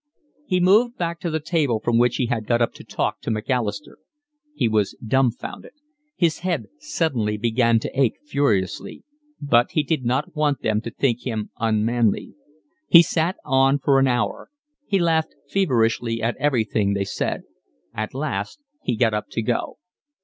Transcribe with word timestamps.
He 0.47 0.59
moved 0.59 0.97
back 0.97 1.19
to 1.19 1.29
the 1.29 1.39
table 1.39 1.79
from 1.79 1.99
which 1.99 2.15
he 2.15 2.25
had 2.25 2.47
got 2.47 2.59
up 2.59 2.73
to 2.73 2.83
talk 2.83 3.21
to 3.21 3.29
Macalister. 3.29 3.99
He 4.55 4.67
was 4.67 4.97
dumfounded; 5.05 5.73
his 6.15 6.39
head 6.39 6.69
suddenly 6.79 7.37
began 7.37 7.77
to 7.81 7.91
ache 7.93 8.15
furiously; 8.25 9.03
but 9.39 9.73
he 9.73 9.83
did 9.83 10.03
not 10.03 10.35
want 10.35 10.63
them 10.63 10.81
to 10.81 10.89
think 10.89 11.21
him 11.21 11.51
unmanly. 11.59 12.33
He 12.87 13.03
sat 13.03 13.35
on 13.45 13.77
for 13.77 13.99
an 13.99 14.07
hour. 14.07 14.49
He 14.87 14.97
laughed 14.97 15.35
feverishly 15.47 16.19
at 16.19 16.35
everything 16.37 16.95
they 16.95 17.03
said. 17.05 17.43
At 17.93 18.15
last 18.15 18.59
he 18.81 18.95
got 18.95 19.13
up 19.13 19.27
to 19.33 19.43
go. 19.43 19.77